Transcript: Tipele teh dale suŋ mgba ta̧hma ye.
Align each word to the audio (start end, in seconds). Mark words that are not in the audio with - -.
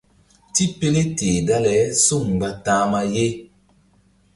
Tipele 0.53 1.01
teh 1.17 1.37
dale 1.47 1.75
suŋ 2.03 2.23
mgba 2.33 2.49
ta̧hma 2.63 3.01
ye. 3.13 3.25